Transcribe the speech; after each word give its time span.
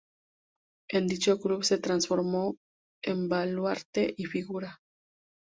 En 0.89 1.05
dicho 1.05 1.39
club 1.39 1.63
se 1.63 1.77
transformó 1.77 2.55
en 3.03 3.29
baluarte 3.29 4.15
y 4.17 4.25
figura. 4.25 4.81